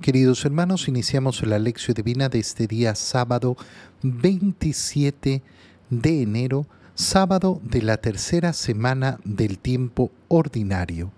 [0.00, 3.56] Queridos hermanos, iniciamos la lección divina de este día sábado
[4.02, 5.42] 27
[5.90, 11.10] de enero, sábado de la tercera semana del tiempo ordinario.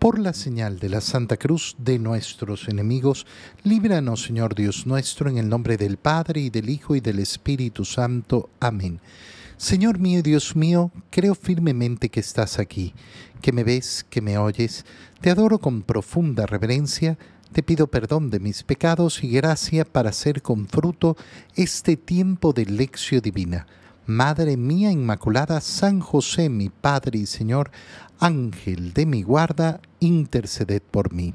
[0.00, 3.26] Por la señal de la Santa Cruz de nuestros enemigos,
[3.62, 7.84] líbranos, Señor Dios nuestro, en el nombre del Padre y del Hijo y del Espíritu
[7.84, 8.50] Santo.
[8.58, 9.00] Amén.
[9.56, 12.92] Señor mío Dios mío, creo firmemente que estás aquí,
[13.40, 14.84] que me ves, que me oyes.
[15.20, 17.18] Te adoro con profunda reverencia
[17.52, 21.16] te pido perdón de mis pecados y gracia para hacer con fruto
[21.56, 23.66] este tiempo de lección divina.
[24.06, 27.70] Madre mía Inmaculada, San José, mi Padre y Señor,
[28.18, 31.34] Ángel de mi guarda, interceded por mí.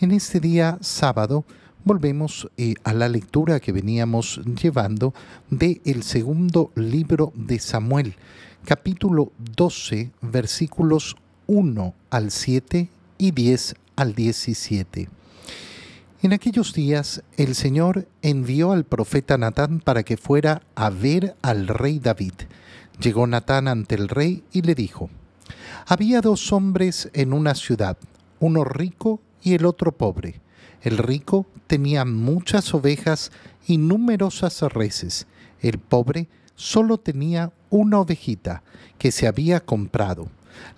[0.00, 1.44] En este día sábado
[1.84, 5.14] volvemos eh, a la lectura que veníamos llevando
[5.50, 8.16] del el segundo libro de Samuel,
[8.64, 15.08] capítulo 12, versículos 1 al 7 y 10 al 17.
[16.26, 21.68] En aquellos días el Señor envió al profeta Natán para que fuera a ver al
[21.68, 22.32] rey David.
[22.98, 25.08] Llegó Natán ante el rey y le dijo,
[25.86, 27.96] Había dos hombres en una ciudad,
[28.40, 30.40] uno rico y el otro pobre.
[30.82, 33.30] El rico tenía muchas ovejas
[33.64, 35.28] y numerosas reses.
[35.60, 38.64] El pobre solo tenía una ovejita
[38.98, 40.28] que se había comprado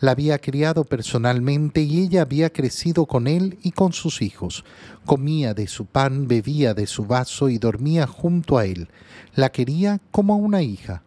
[0.00, 4.64] la había criado personalmente y ella había crecido con él y con sus hijos.
[5.04, 8.88] Comía de su pan, bebía de su vaso y dormía junto a él.
[9.34, 11.02] La quería como a una hija.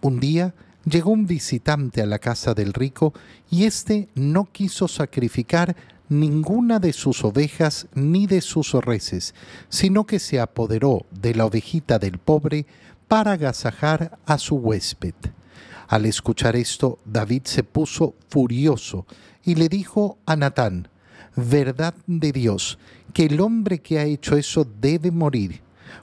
[0.00, 3.14] Un día llegó un visitante a la casa del rico
[3.50, 5.76] y éste no quiso sacrificar
[6.08, 9.34] ninguna de sus ovejas ni de sus reses,
[9.68, 12.66] sino que se apoderó de la ovejita del pobre
[13.08, 15.14] para agasajar a su huésped.
[15.94, 19.06] Al escuchar esto, David se puso furioso
[19.44, 20.88] y le dijo a Natán,
[21.36, 22.80] verdad de Dios,
[23.12, 25.60] que el hombre que ha hecho eso debe morir,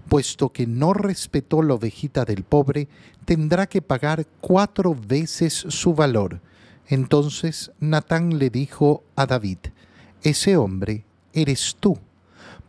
[0.07, 2.87] puesto que no respetó la ovejita del pobre,
[3.25, 6.39] tendrá que pagar cuatro veces su valor.
[6.87, 9.57] Entonces Natán le dijo a David,
[10.23, 11.03] ese hombre
[11.33, 11.99] eres tú.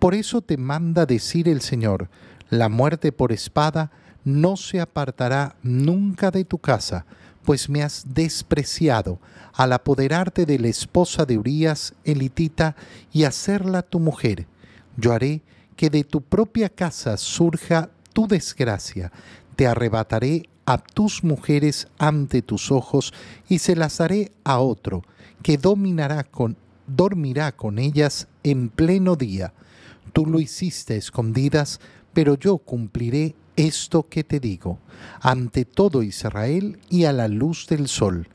[0.00, 2.09] Por eso te manda decir el Señor,
[2.50, 3.93] la muerte por espada
[4.25, 7.06] no se apartará nunca de tu casa,
[7.44, 9.19] pues me has despreciado
[9.53, 12.77] al apoderarte de la esposa de Urías, elitita,
[13.12, 14.47] y hacerla tu mujer.
[14.97, 15.43] Yo haré
[15.77, 19.11] que de tu propia casa surja tu desgracia.
[19.56, 23.12] Te arrebataré a tus mujeres ante tus ojos
[23.49, 25.03] y se las daré a otro,
[25.43, 26.56] que dominará con,
[26.87, 29.53] dormirá con ellas en pleno día.
[30.12, 31.81] Tú lo hiciste escondidas,
[32.12, 34.78] pero yo cumpliré esto que te digo,
[35.20, 38.28] ante todo Israel y a la luz del sol.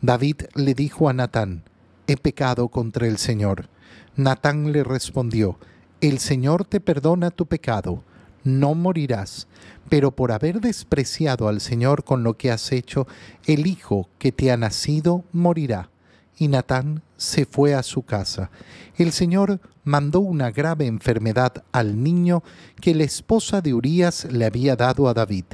[0.00, 1.62] David le dijo a Natán,
[2.06, 3.68] he pecado contra el Señor.
[4.16, 5.58] Natán le respondió,
[6.00, 8.02] el Señor te perdona tu pecado,
[8.44, 9.46] no morirás,
[9.88, 13.06] pero por haber despreciado al Señor con lo que has hecho,
[13.46, 15.91] el hijo que te ha nacido morirá.
[16.38, 18.50] Y Natán se fue a su casa.
[18.96, 22.42] El Señor mandó una grave enfermedad al niño
[22.80, 25.44] que la esposa de Urías le había dado a David.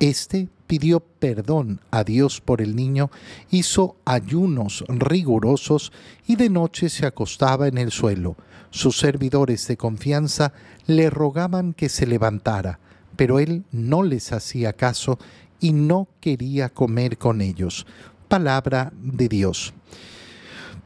[0.00, 3.10] Este pidió perdón a Dios por el niño,
[3.50, 5.92] hizo ayunos rigurosos
[6.26, 8.36] y de noche se acostaba en el suelo.
[8.70, 10.52] Sus servidores de confianza
[10.86, 12.80] le rogaban que se levantara,
[13.16, 15.18] pero él no les hacía caso
[15.60, 17.86] y no quería comer con ellos.
[18.28, 19.74] Palabra de Dios.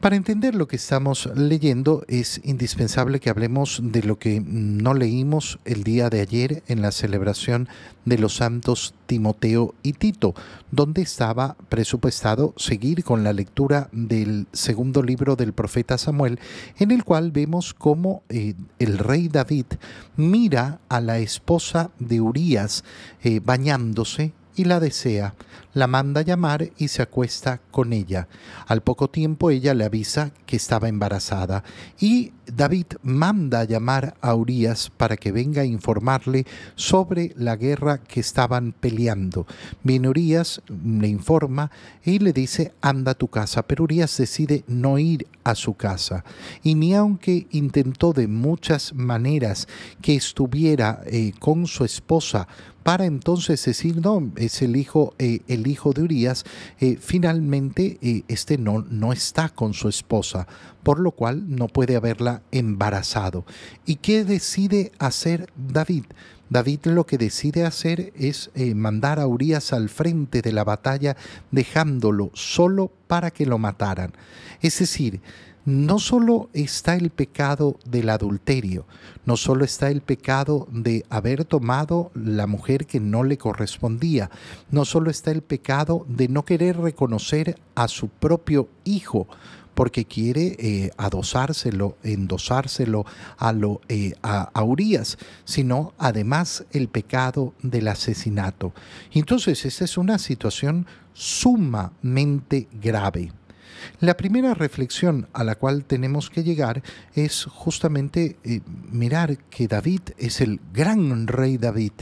[0.00, 5.58] Para entender lo que estamos leyendo es indispensable que hablemos de lo que no leímos
[5.64, 7.68] el día de ayer en la celebración
[8.04, 10.36] de los santos Timoteo y Tito,
[10.70, 16.38] donde estaba presupuestado seguir con la lectura del segundo libro del profeta Samuel,
[16.78, 19.66] en el cual vemos cómo eh, el rey David
[20.16, 22.84] mira a la esposa de Urías
[23.24, 25.34] eh, bañándose y la desea,
[25.72, 28.26] la manda llamar y se acuesta con ella.
[28.66, 31.62] Al poco tiempo ella le avisa que estaba embarazada
[32.00, 36.44] y David manda llamar a Urias para que venga a informarle
[36.74, 39.46] sobre la guerra que estaban peleando.
[39.84, 41.70] Viene Urias, le informa
[42.04, 46.24] y le dice anda a tu casa, pero Urias decide no ir a su casa
[46.62, 49.66] y ni aunque intentó de muchas maneras
[50.02, 52.46] que estuviera eh, con su esposa
[52.82, 56.44] para entonces decir, no, es el hijo, eh, el hijo de Urias,
[56.80, 57.98] eh, finalmente
[58.28, 60.46] este no, no está con su esposa,
[60.82, 63.44] por lo cual no puede haberla embarazado.
[63.84, 66.04] ¿Y qué decide hacer David?
[66.50, 71.16] David lo que decide hacer es mandar a Urias al frente de la batalla,
[71.50, 74.12] dejándolo solo para que lo mataran.
[74.60, 75.20] Es decir,
[75.64, 78.86] no solo está el pecado del adulterio,
[79.26, 84.30] no solo está el pecado de haber tomado la mujer que no le correspondía,
[84.70, 89.26] no solo está el pecado de no querer reconocer a su propio hijo,
[89.78, 97.86] porque quiere eh, adosárselo, endosárselo a, lo, eh, a, Urias, sino además el pecado del
[97.86, 98.72] asesinato.
[99.12, 103.30] Entonces, esta es una situación sumamente grave.
[104.00, 106.82] La primera reflexión a la cual tenemos que llegar
[107.14, 111.92] es justamente eh, mirar que David es el gran rey David,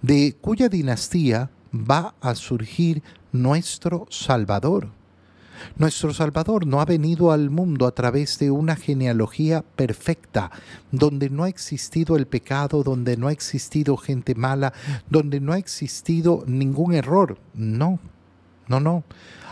[0.00, 4.96] de cuya dinastía va a surgir nuestro Salvador.
[5.76, 10.50] Nuestro Salvador no ha venido al mundo a través de una genealogía perfecta,
[10.92, 14.72] donde no ha existido el pecado, donde no ha existido gente mala,
[15.08, 17.38] donde no ha existido ningún error.
[17.54, 17.98] No,
[18.68, 19.04] no, no.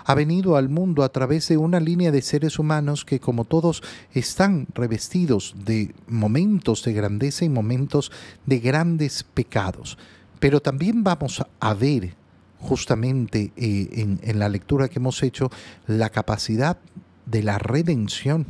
[0.05, 3.83] Ha venido al mundo a través de una línea de seres humanos que como todos
[4.13, 8.13] están revestidos de momentos de grandeza y momentos
[8.45, 9.99] de grandes pecados.
[10.39, 12.15] Pero también vamos a ver
[12.67, 15.51] justamente eh, en, la lectura que hemos hecho
[15.87, 16.79] la capacidad
[17.25, 18.47] de la redención,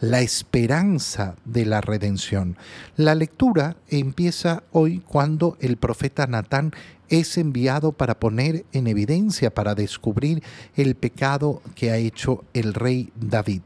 [0.00, 2.56] la esperanza de la redención.
[2.96, 6.72] La lectura empieza hoy cuando el profeta Natán
[7.08, 10.42] es enviado para poner en evidencia, para descubrir
[10.76, 13.62] el pecado que ha hecho el rey David.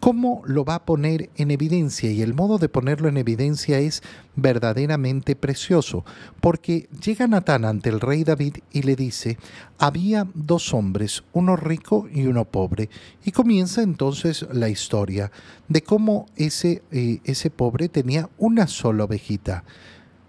[0.00, 2.10] ¿Cómo lo va a poner en evidencia?
[2.10, 4.02] Y el modo de ponerlo en evidencia es
[4.36, 6.04] verdaderamente precioso,
[6.40, 9.38] porque llega Natán ante el rey David y le dice,
[9.76, 12.90] había dos hombres, uno rico y uno pobre,
[13.24, 15.32] y comienza entonces la historia
[15.66, 19.64] de cómo ese, eh, ese pobre tenía una sola ovejita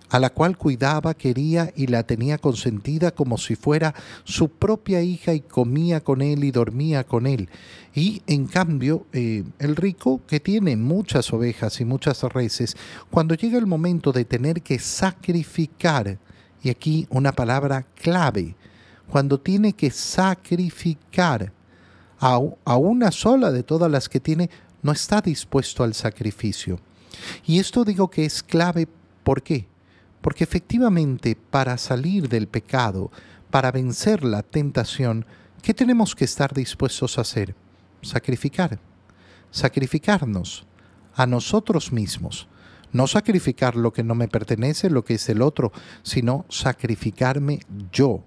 [0.10, 5.34] a la cual cuidaba, quería y la tenía consentida como si fuera su propia hija
[5.34, 7.50] y comía con él y dormía con él.
[7.94, 12.76] Y en cambio, eh, el rico, que tiene muchas ovejas y muchas reses,
[13.12, 16.18] cuando llega el momento de tener que sacrificar,
[16.62, 18.56] y aquí una palabra clave,
[19.10, 21.52] cuando tiene que sacrificar
[22.20, 24.50] a, a una sola de todas las que tiene,
[24.82, 26.80] no está dispuesto al sacrificio.
[27.46, 28.88] Y esto digo que es clave,
[29.24, 29.68] ¿por qué?
[30.22, 33.12] Porque efectivamente para salir del pecado,
[33.50, 35.26] para vencer la tentación,
[35.62, 37.56] ¿qué tenemos que estar dispuestos a hacer?
[38.02, 38.80] Sacrificar.
[39.52, 40.66] Sacrificarnos
[41.16, 42.48] a nosotros mismos.
[42.92, 45.72] No sacrificar lo que no me pertenece, lo que es el otro,
[46.04, 47.60] sino sacrificarme
[47.92, 48.24] yo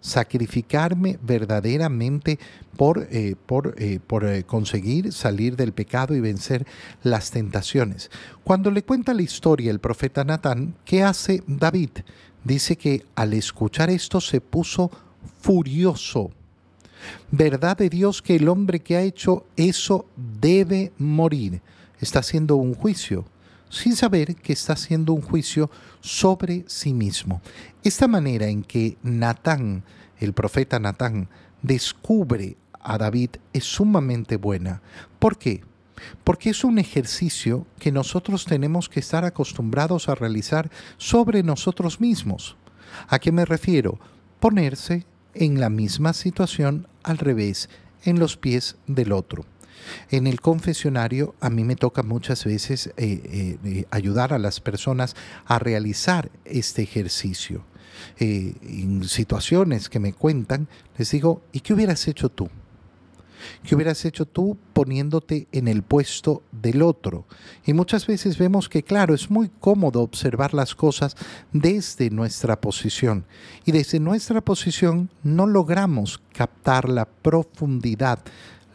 [0.00, 2.38] sacrificarme verdaderamente
[2.76, 6.66] por, eh, por, eh, por eh, conseguir salir del pecado y vencer
[7.02, 8.10] las tentaciones.
[8.44, 11.90] Cuando le cuenta la historia el profeta Natán, ¿qué hace David?
[12.44, 14.90] Dice que al escuchar esto se puso
[15.40, 16.30] furioso.
[17.30, 21.60] Verdad de Dios que el hombre que ha hecho eso debe morir.
[22.00, 23.24] Está haciendo un juicio
[23.68, 25.70] sin saber que está haciendo un juicio
[26.00, 27.40] sobre sí mismo.
[27.82, 29.84] Esta manera en que Natán,
[30.18, 31.28] el profeta Natán,
[31.62, 34.80] descubre a David es sumamente buena.
[35.18, 35.62] ¿Por qué?
[36.24, 42.56] Porque es un ejercicio que nosotros tenemos que estar acostumbrados a realizar sobre nosotros mismos.
[43.08, 43.98] ¿A qué me refiero?
[44.40, 45.04] Ponerse
[45.34, 47.68] en la misma situación al revés,
[48.04, 49.44] en los pies del otro.
[50.10, 54.60] En el confesionario a mí me toca muchas veces eh, eh, eh, ayudar a las
[54.60, 57.64] personas a realizar este ejercicio.
[58.18, 60.68] en situaciones que me cuentan,
[60.98, 62.50] les digo, ¿y qué hubieras hecho tú?
[63.62, 67.26] ¿Qué hubieras hecho tú poniéndote en el puesto del otro?
[67.64, 71.16] Y muchas veces vemos que, claro, es muy cómodo observar las cosas
[71.52, 73.24] desde nuestra posición.
[73.64, 78.20] Y desde nuestra posición no logramos captar la profundidad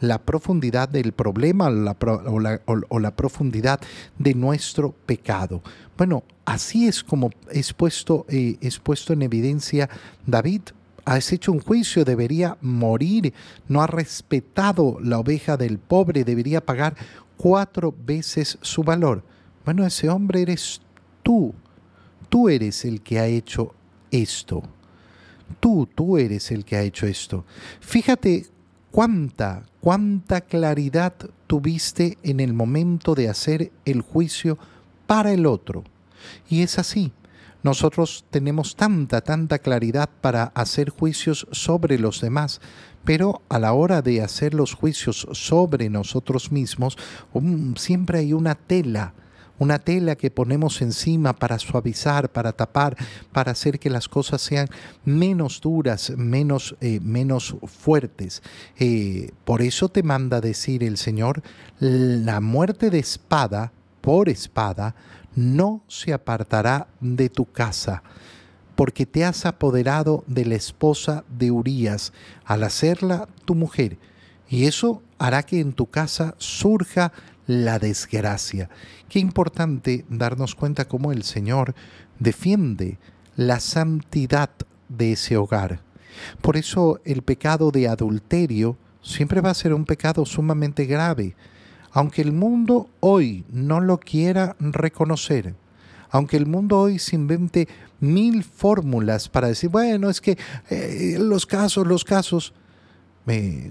[0.02, 3.80] la profundidad del problema o, la, profundidad
[4.18, 5.62] de nuestro pecado.
[5.96, 9.88] Bueno, así es como es puesto, eh, es puesto en evidencia
[10.26, 10.62] David.
[11.04, 13.32] Has hecho un juicio, debería morir,
[13.68, 16.96] no ha respetado la oveja del pobre, debería pagar
[17.36, 19.22] cuatro veces su valor.
[19.64, 20.80] Bueno, ese hombre eres
[21.22, 21.54] tú,
[22.28, 23.72] tú eres el que ha hecho
[24.10, 24.62] esto.
[25.60, 27.44] Tú, tú eres el que ha hecho esto.
[27.80, 28.51] Fíjate
[28.92, 31.14] cuánta, cuánta claridad
[31.48, 34.58] tuviste en el momento de hacer el juicio
[35.06, 35.82] para el otro.
[36.48, 37.10] Y es así.
[37.62, 42.60] Nosotros tenemos tanta, tanta claridad para hacer juicios sobre los demás,
[43.04, 46.98] pero a la hora de hacer los juicios sobre nosotros mismos,
[47.32, 49.14] um, siempre hay una tela
[49.62, 52.96] una tela que ponemos encima para suavizar, para tapar,
[53.32, 54.68] para hacer que las cosas sean
[55.04, 58.42] menos duras, menos, eh, menos fuertes.
[58.76, 61.42] Eh, por eso te manda decir el Señor,
[61.78, 64.96] la muerte de espada por espada
[65.36, 68.02] no se apartará de tu casa
[68.74, 72.12] porque te has apoderado de la esposa de Urías
[72.44, 73.98] al hacerla tu mujer,
[74.48, 77.12] y eso hará que en tu casa surja
[77.46, 78.68] la desgracia.
[79.08, 81.74] Qué importante darnos cuenta cómo el Señor
[82.18, 82.98] defiende
[83.36, 84.50] la santidad
[84.88, 85.80] de ese hogar.
[86.40, 91.34] Por eso el pecado de adulterio siempre va a ser un pecado sumamente grave,
[91.90, 95.54] aunque el mundo hoy no lo quiera reconocer
[96.12, 97.66] aunque el mundo hoy se invente
[97.98, 102.52] mil fórmulas para decir, bueno, es que eh, los casos, los casos.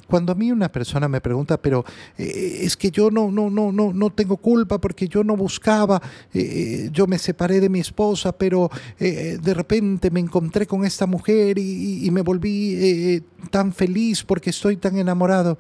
[0.08, 1.84] Cuando a mí una persona me pregunta, pero
[2.18, 6.02] eh, es que yo no, no, no, no, no tengo culpa porque yo no buscaba,
[6.34, 11.58] eh, yo me separé de mi esposa, pero de repente me encontré con esta mujer
[11.58, 15.58] y me volví tan feliz porque estoy tan enamorado.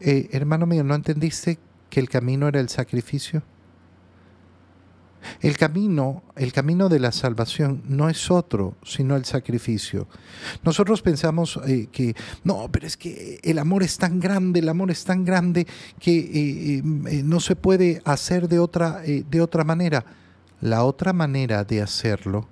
[0.00, 3.42] hermano mío, ¿no entendiste que el camino era el sacrificio?
[5.40, 10.08] El camino, el camino de la salvación no es otro, sino el sacrificio.
[10.62, 14.90] Nosotros pensamos eh, que, no, pero es que el amor es tan grande, el amor
[14.90, 15.66] es tan grande
[15.98, 20.04] que eh, eh, no se puede hacer de otra, de otra manera.
[20.60, 22.48] La otra manera de hacerlo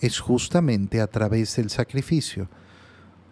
[0.00, 2.48] es justamente a través del sacrificio.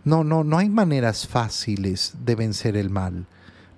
[0.05, 3.27] No, no, no hay maneras fáciles de vencer el mal.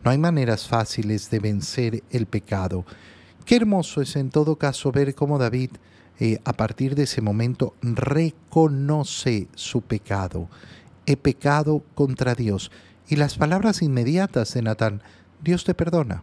[0.05, 2.87] No hay maneras fáciles de vencer el pecado.
[3.51, 5.71] Qué hermoso es en todo caso ver cómo David
[6.21, 10.49] eh, a partir de ese momento reconoce su pecado.
[11.05, 12.71] He pecado contra Dios.
[13.09, 15.03] Y las palabras inmediatas de Natán,
[15.43, 16.23] Dios te perdona.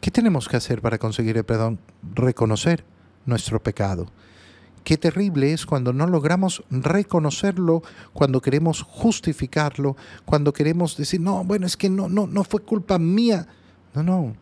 [0.00, 1.80] ¿Qué tenemos que hacer para conseguir el perdón?
[2.14, 2.82] Reconocer
[3.26, 4.06] nuestro pecado.
[4.84, 7.82] Qué terrible es cuando no logramos reconocerlo,
[8.14, 12.98] cuando queremos justificarlo, cuando queremos decir, no, bueno, es que no, no, no fue culpa
[12.98, 13.46] mía.
[13.92, 14.34] No, no,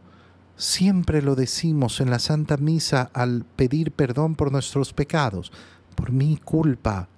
[0.59, 5.53] Siempre lo decimos en la Santa Misa al pedir perdón por nuestros pecados,
[5.95, 7.09] por mi culpa.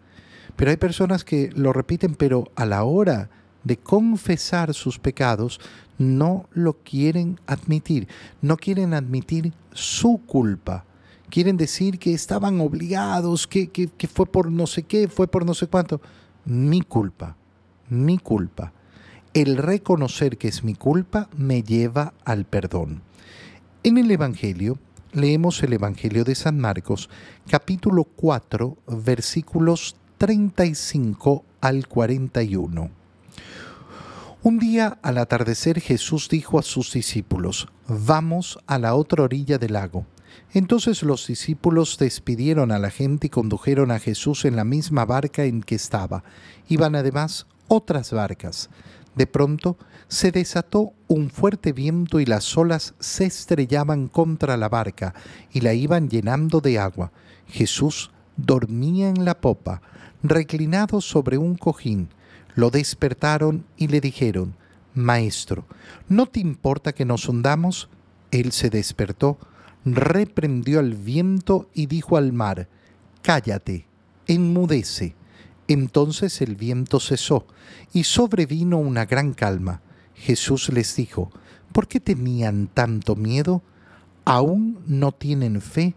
[0.57, 3.31] Pero hay personas que lo repiten, pero a la hora
[3.65, 5.59] de confesar sus pecados,
[5.97, 8.09] no lo quieren admitir,
[8.43, 10.85] no quieren admitir su culpa.
[11.31, 15.55] Quieren decir que estaban obligados, que, que, fue por no sé qué, fue por no
[15.55, 16.03] sé cuánto.
[16.45, 17.37] Mi culpa,
[17.89, 18.75] mi culpa.
[19.33, 23.03] El reconocer que es mi culpa me lleva al perdón.
[23.85, 24.81] En el Evangelio,
[25.13, 27.09] leemos el Evangelio de San Marcos,
[27.49, 32.91] capítulo 4, versículos 35 al 41.
[34.43, 39.75] Un día al atardecer Jesús dijo a sus discípulos, Vamos a la otra orilla del
[39.75, 40.07] lago.
[40.53, 45.45] Entonces los discípulos despidieron a la gente y condujeron a Jesús en la misma barca
[45.45, 46.25] en que estaba.
[46.67, 48.69] Iban además otras barcas.
[49.21, 49.77] De pronto
[50.09, 55.13] se desató un fuerte viento y las olas se estrellaban contra la barca
[55.53, 57.13] y la iban llenando de agua.
[57.47, 59.83] Jesús dormía en la popa,
[60.23, 62.09] reclinado sobre un cojín.
[62.55, 64.55] Lo despertaron y le dijeron,
[64.95, 65.67] Maestro,
[66.09, 67.91] ¿no te importa que nos hundamos?
[68.31, 69.37] Él se despertó,
[69.85, 72.69] reprendió al viento y dijo al mar,
[73.21, 73.85] Cállate,
[74.27, 75.15] enmudece.
[75.71, 77.47] Entonces el viento cesó
[77.93, 79.83] y sobrevino una gran calma.
[80.17, 81.31] Jesús les dijo,
[81.71, 83.63] ¿por qué tenían tanto miedo?
[84.25, 85.95] ¿Aún no tienen fe?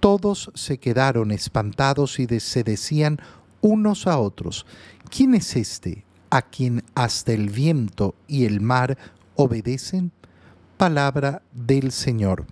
[0.00, 3.20] Todos se quedaron espantados y se decían
[3.60, 4.66] unos a otros,
[5.08, 8.98] ¿quién es este a quien hasta el viento y el mar
[9.36, 10.10] obedecen?
[10.78, 12.44] Palabra del Señor.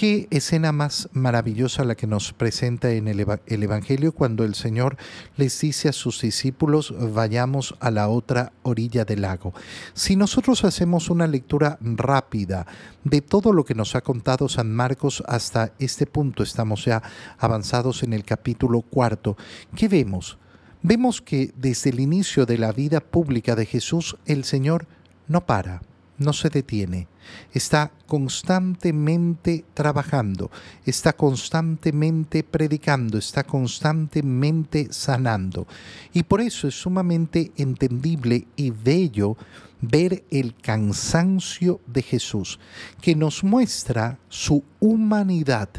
[0.00, 4.96] Qué escena más maravillosa la que nos presenta en el, Evangelio cuando el Señor
[5.36, 9.52] les dice a sus discípulos, vayamos a la otra orilla del lago.
[9.92, 12.66] Si nosotros hacemos una lectura rápida
[13.04, 17.02] de todo lo que nos ha contado San Marcos hasta este punto, estamos ya
[17.36, 19.36] avanzados en el capítulo cuarto,
[19.76, 20.38] ¿qué vemos?
[20.80, 24.86] Vemos que desde el inicio de la vida pública de Jesús, el Señor
[25.28, 25.82] no para
[26.20, 27.08] no se detiene,
[27.52, 30.50] está constantemente trabajando,
[30.84, 35.66] está constantemente predicando, está constantemente sanando.
[36.12, 39.36] Y por eso es sumamente entendible y bello
[39.80, 42.60] ver el cansancio de Jesús,
[43.00, 45.70] que nos muestra su humanidad,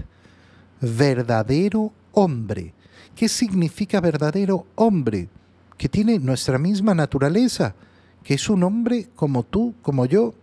[0.81, 2.73] verdadero hombre.
[3.15, 5.29] ¿Qué significa verdadero hombre?
[5.77, 7.75] Que tiene nuestra misma naturaleza
[8.23, 10.33] que es un hombre como tú, como yo,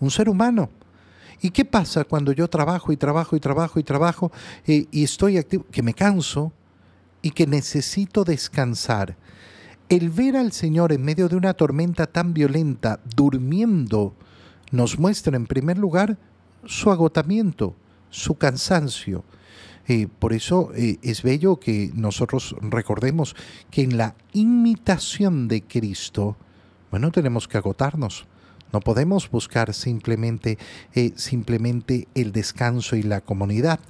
[0.00, 0.70] un ser humano.
[1.40, 4.32] ¿Y qué pasa cuando yo trabajo y trabajo y trabajo y trabajo
[4.66, 5.66] eh, y estoy activo?
[5.70, 6.52] Que me canso
[7.22, 9.16] y que necesito descansar.
[9.88, 14.14] El ver al Señor en medio de una tormenta tan violenta, durmiendo,
[14.70, 16.16] nos muestra en primer lugar
[16.64, 17.74] su agotamiento,
[18.10, 19.24] su cansancio.
[19.86, 23.36] Eh, por eso eh, es bello que nosotros recordemos
[23.70, 26.36] que en la imitación de Cristo,
[26.94, 28.24] bueno, tenemos que agotarnos.
[28.72, 30.58] No podemos buscar simplemente,
[30.94, 33.80] eh, simplemente el descanso y la comunidad.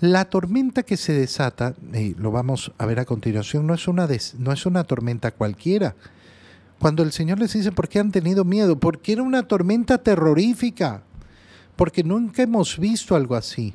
[0.00, 1.74] La tormenta que se desata,
[2.18, 5.96] lo vamos a ver a continuación, no es, una no es una tormenta cualquiera.
[6.78, 8.78] Cuando el Señor les dice, ¿por qué han tenido miedo?
[8.78, 11.02] Porque era una tormenta terrorífica,
[11.76, 13.72] porque nunca hemos visto algo así.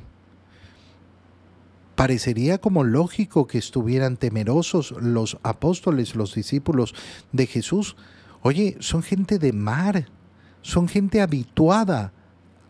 [1.96, 6.94] Parecería como lógico que estuvieran temerosos los apóstoles, los discípulos
[7.32, 7.96] de Jesús.
[8.42, 10.06] Oye, son gente de mar,
[10.62, 12.12] son gente habituada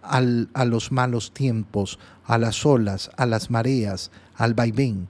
[0.02, 5.08] a los malos tiempos, a las olas, a las mareas, al vaivén.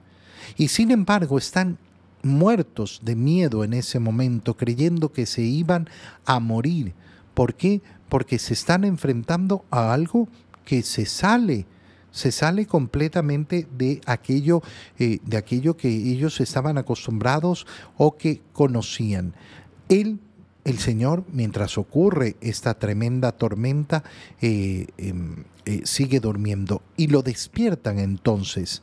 [0.57, 1.77] Y sin embargo están
[2.23, 5.89] muertos de miedo en ese momento, creyendo que se iban
[6.25, 6.93] a morir.
[7.33, 7.81] ¿Por qué?
[8.09, 10.27] Porque se están enfrentando a algo
[10.65, 11.65] que se sale
[12.11, 14.61] se sale completamente de aquello,
[14.99, 17.65] eh, de aquello que ellos estaban acostumbrados
[17.97, 19.33] o que conocían.
[19.87, 20.19] Él,
[20.63, 24.03] el Señor, mientras ocurre esta tremenda tormenta,
[24.41, 28.81] eh, em, eh, sigue durmiendo y lo despiertan entonces.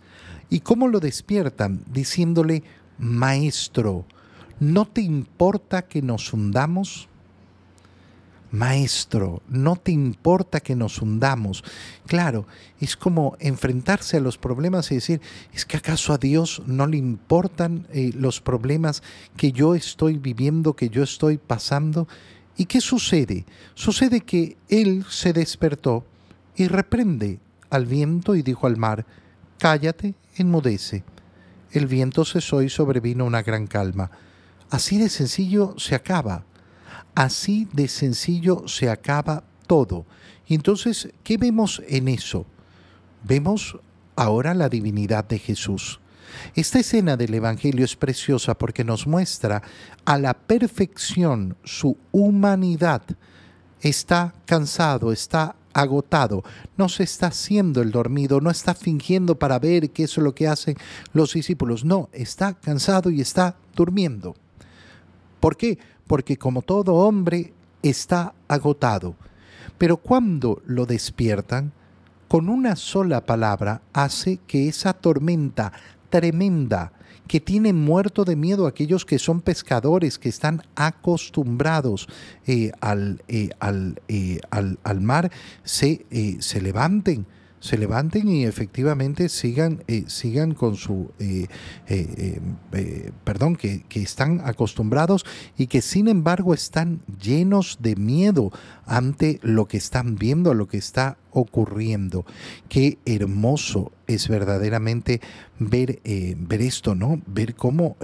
[0.51, 1.83] ¿Y cómo lo despiertan?
[1.93, 2.63] Diciéndole,
[2.99, 4.07] Maestro,
[4.61, 7.09] ¿no te importa que nos hundamos?
[8.51, 11.63] Maestro, no te importa que nos hundamos.
[12.07, 12.47] Claro,
[12.81, 15.21] es como enfrentarse a los problemas y decir,
[15.53, 19.03] ¿es que acaso a Dios no le importan eh, los problemas
[19.37, 22.09] que yo estoy viviendo, que yo estoy pasando?
[22.57, 23.45] ¿Y qué sucede?
[23.75, 26.05] Sucede que Él se despertó
[26.57, 27.39] y reprende
[27.71, 29.05] al viento y dijo al mar,
[29.59, 31.05] cállate, enmudece.
[31.71, 34.11] El viento cesó y sobrevino una gran calma.
[34.71, 36.45] Así de sencillo se acaba
[37.19, 40.07] Así de sencillo se acaba todo.
[40.47, 42.47] Y entonces, ¿qué vemos en eso?
[43.25, 43.77] Vemos
[44.15, 45.99] ahora la divinidad de Jesús.
[46.55, 49.65] Esta escena del Evangelio es preciosa porque nos muestra
[50.05, 53.03] a la perfección su humanidad.
[53.81, 56.45] Está cansado, está agotado,
[56.77, 60.47] no se está haciendo el dormido, no está fingiendo para ver qué es lo que
[60.47, 60.77] hacen
[61.13, 64.37] los discípulos, no, está cansado y está durmiendo.
[65.41, 65.79] ¿Por qué?
[66.09, 69.15] Porque como todo hombre está agotado.
[69.79, 71.73] Pero cuando lo despiertan,
[72.27, 75.73] con una sola palabra hace que esa tormenta
[76.11, 76.93] tremenda
[77.29, 82.09] que tiene muerto de miedo a aquellos que son pescadores, que están acostumbrados
[82.47, 82.73] eh,
[83.29, 83.51] eh,
[84.09, 85.31] eh, al, al, mar,
[85.63, 86.07] se,
[86.41, 87.27] se levanten
[87.61, 91.47] se levanten y efectivamente sigan, eh, sigan con su, eh,
[91.89, 92.41] eh,
[93.25, 95.25] perdón, que, que, están acostumbrados
[95.57, 98.53] y que sin embargo están llenos de miedo
[98.87, 102.25] ante lo que están viendo, lo que está ocurriendo.
[102.69, 105.21] Qué hermoso es verdaderamente
[105.59, 107.21] ver, ver esto, ¿no?
[107.27, 107.97] Ver cómo,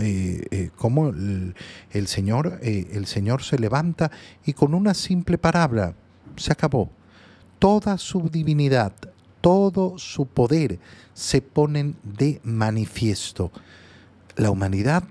[0.76, 1.54] cómo el,
[1.92, 4.10] el, Señor, el Señor se levanta
[4.44, 5.94] y con una simple palabra
[6.36, 6.90] se acabó.
[7.58, 8.92] Toda su divinidad,
[9.44, 10.78] todo su poder
[11.12, 13.52] se ponen de manifiesto.
[14.36, 15.04] La humanidad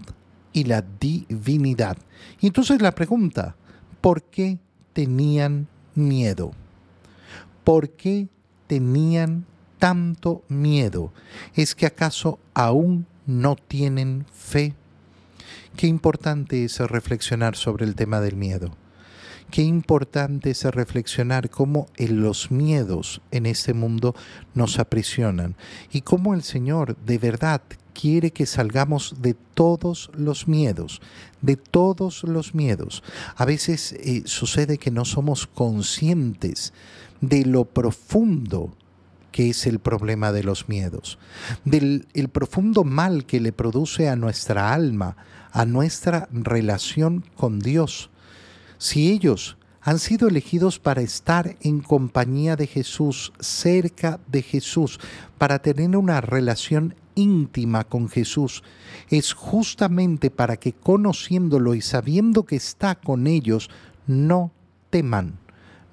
[0.53, 1.97] y la divinidad.
[2.41, 3.55] Y entonces la pregunta,
[4.01, 4.57] ¿por qué
[4.91, 6.51] tenían miedo?
[7.63, 8.27] ¿Por qué
[8.65, 9.45] tenían
[9.77, 11.13] tanto miedo?
[11.53, 14.73] ¿Es que acaso aún no tienen fe?
[15.77, 18.75] Qué importante es reflexionar sobre el tema del miedo.
[19.51, 24.15] Qué importante es reflexionar cómo los miedos en este mundo
[24.53, 25.55] nos aprisionan
[25.91, 27.61] y cómo el Señor de verdad
[27.93, 31.01] quiere que salgamos de todos los miedos,
[31.41, 33.03] de todos los miedos.
[33.35, 36.73] A veces eh, sucede que no somos conscientes
[37.21, 38.75] de lo profundo
[39.31, 41.17] que es el problema de los miedos,
[41.65, 45.17] del el profundo mal que le produce a nuestra alma,
[45.51, 48.11] a nuestra relación con Dios.
[48.77, 54.99] Si ellos han sido elegidos para estar en compañía de Jesús, cerca de Jesús,
[55.37, 58.63] para tener una relación íntima con Jesús,
[59.09, 63.69] es justamente para que conociéndolo y sabiendo que está con ellos,
[64.07, 64.51] no
[64.89, 65.37] teman,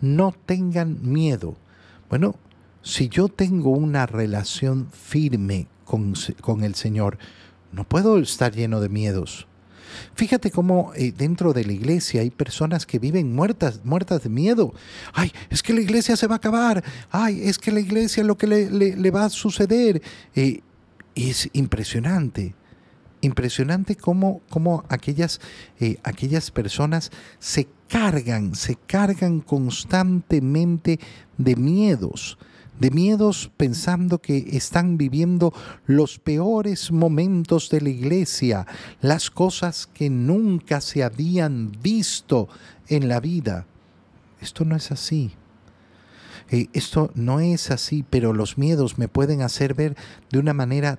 [0.00, 1.56] no tengan miedo.
[2.08, 2.36] Bueno,
[2.82, 7.18] si yo tengo una relación firme con, con el Señor,
[7.72, 9.48] no puedo estar lleno de miedos
[10.14, 14.74] Fíjate cómo eh, dentro de la iglesia hay personas que viven muertas, muertas de miedo.
[15.12, 16.84] Ay, es que la iglesia se va a acabar.
[17.10, 20.02] Ay, es que la iglesia lo que le, va a suceder.
[20.34, 20.60] Eh,
[21.14, 22.54] es impresionante.
[23.22, 25.40] Impresionante cómo, cómo aquellas,
[25.78, 30.98] eh, aquellas personas se cargan, se cargan constantemente
[31.36, 32.38] de miedos
[32.80, 35.54] de miedos pensando que están viviendo
[35.86, 38.66] los peores momentos de la iglesia,
[39.00, 42.48] las cosas que nunca se habían visto
[42.88, 43.66] en la vida.
[44.40, 45.32] Esto no es así.
[46.50, 49.96] Eh, esto no es así, pero los miedos me pueden hacer ver
[50.30, 50.98] de una manera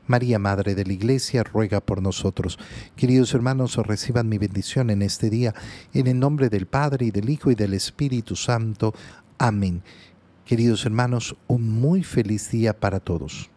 [0.11, 2.59] María, Madre de la Iglesia, ruega por nosotros.
[2.97, 5.55] Queridos hermanos, reciban mi bendición en este día,
[5.93, 8.93] en el nombre del Padre y del Hijo y del Espíritu Santo.
[9.37, 9.81] Amén.
[10.45, 13.49] Queridos hermanos, un muy feliz día para todos.